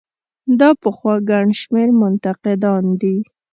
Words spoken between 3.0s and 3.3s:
دي.